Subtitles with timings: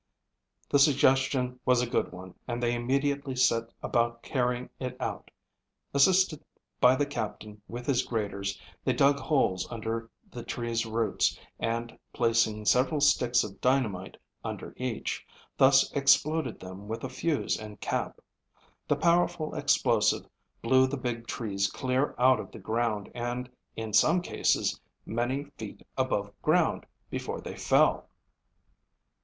[0.67, 5.29] The suggestion was a good one and they immediately set about carrying it out.
[5.93, 6.43] Assisted
[6.79, 12.65] by the Captain with his graders, they dug holes under the trees' roots and placing
[12.65, 15.23] several sticks of dynamite under each,
[15.55, 18.21] thus exploded them with a fuse and cap.
[18.87, 20.25] The powerful explosive
[20.63, 25.85] blew the big trees clear out of the ground and in some cases many feet
[25.95, 28.09] above ground before they fell.